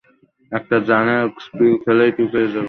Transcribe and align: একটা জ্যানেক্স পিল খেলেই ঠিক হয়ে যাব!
একটা 0.51 0.77
জ্যানেক্স 0.87 1.43
পিল 1.51 1.73
খেলেই 1.83 2.11
ঠিক 2.17 2.29
হয়ে 2.33 2.47
যাব! 2.47 2.59